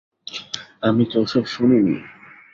আমি 0.81 1.03
তো 1.05 1.17
ওসব 1.21 1.43
শুনিনি। 1.45 1.95